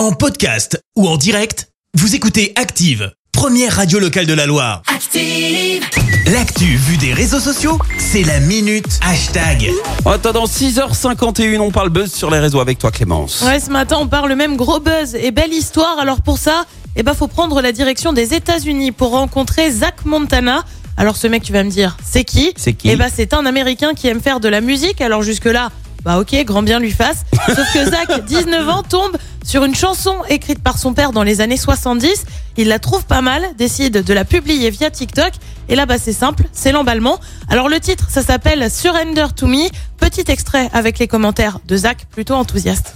[0.00, 4.80] En podcast ou en direct, vous écoutez Active, première radio locale de la Loire.
[4.86, 5.84] Active.
[6.32, 9.70] L'actu vue des réseaux sociaux, c'est la minute hashtag.
[10.06, 13.42] En attendant 6h51, on parle buzz sur les réseaux avec toi Clémence.
[13.42, 15.98] Ouais, ce matin, on parle même gros buzz et belle histoire.
[15.98, 16.64] Alors pour ça,
[16.96, 20.64] eh ben, faut prendre la direction des États-Unis pour rencontrer Zach Montana.
[20.96, 23.44] Alors ce mec, tu vas me dire, c'est qui C'est qui Eh ben, c'est un
[23.44, 25.02] Américain qui aime faire de la musique.
[25.02, 25.68] Alors jusque-là,
[26.04, 27.24] bah ok, grand bien lui fasse.
[27.48, 29.18] Sauf que Zach, 19 ans, tombe
[29.50, 32.24] sur une chanson écrite par son père dans les années 70.
[32.56, 35.32] Il la trouve pas mal, décide de la publier via TikTok.
[35.68, 37.18] Et là, bah, c'est simple, c'est l'emballement.
[37.48, 39.68] Alors le titre, ça s'appelle Surrender to Me.
[39.98, 42.94] Petit extrait avec les commentaires de Zach, plutôt enthousiaste.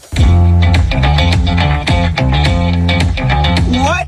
[3.73, 4.05] What?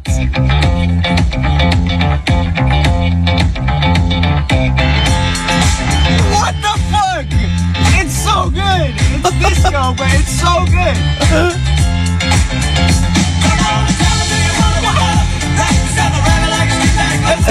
[6.62, 7.26] The fuck?
[8.00, 8.94] It's so good.
[9.16, 9.34] It's
[9.96, 11.15] but it's so good.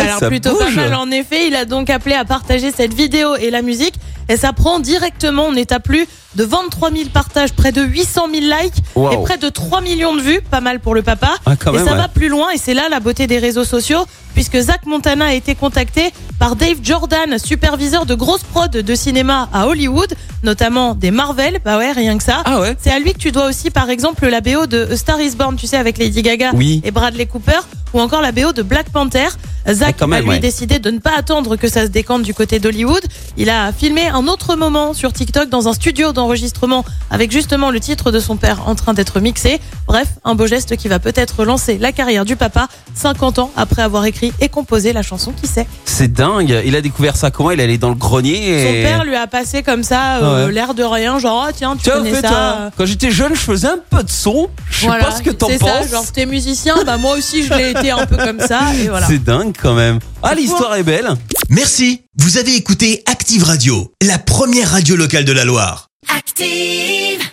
[0.02, 3.36] Alors ça plutôt pas mal en effet, il a donc appelé à partager cette vidéo
[3.36, 3.96] et la musique
[4.28, 8.28] et ça prend directement, on est à plus de 23 000 partages, près de 800
[8.34, 9.12] 000 likes Wow.
[9.12, 11.32] et près de 3 millions de vues, pas mal pour le papa.
[11.46, 11.98] Ah, et même, ça ouais.
[11.98, 15.34] va plus loin et c'est là la beauté des réseaux sociaux puisque Zach Montana a
[15.34, 21.12] été contacté par Dave Jordan, superviseur de grosses prod de cinéma à Hollywood, notamment des
[21.12, 22.42] Marvel, bah ouais, rien que ça.
[22.46, 24.98] Ah ouais C'est à lui que tu dois aussi, par exemple, la BO de A
[24.98, 26.82] Star is Born, tu sais, avec Lady Gaga Oui.
[26.84, 27.60] et Bradley Cooper,
[27.94, 29.28] ou encore la BO de Black Panther.
[29.74, 30.40] Zach Ah, a lui ouais.
[30.40, 33.04] décidé de ne pas attendre que ça se décante du côté d'Hollywood.
[33.38, 37.80] Il a filmé un autre moment sur TikTok dans un studio d'enregistrement avec justement le
[37.80, 39.60] titre de son père en train d'être mixé.
[39.88, 43.82] Bref, un beau geste qui va peut-être lancer la carrière du papa 50 ans après
[43.82, 45.68] avoir écrit et composé la chanson qui sait.
[45.86, 46.62] C'est dingue.
[46.66, 47.52] Il a découvert ça comment?
[47.52, 50.52] Il est allé dans le grenier Son père lui a passé comme ça euh, Ouais.
[50.52, 52.58] l'air de rien, genre oh, tiens tu Tiens, connais ça.
[52.62, 54.50] euh, Quand j'étais jeune, je faisais un peu de son.
[54.70, 55.70] Je sais Voilà, pas ce que t'en c'est penses.
[55.84, 58.88] ça, genre t'es musicien, bah moi aussi je l'ai été un peu comme ça et
[58.90, 59.08] voilà.
[59.08, 59.24] C'est
[59.56, 60.00] dingue quand même.
[60.24, 61.10] Ah, l'histoire est belle.
[61.50, 65.90] Merci, vous avez écouté Active Radio, la première radio locale de la Loire.
[66.16, 67.25] Active.